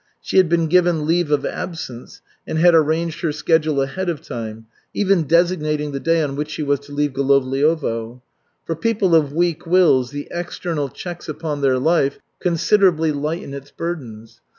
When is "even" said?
4.95-5.25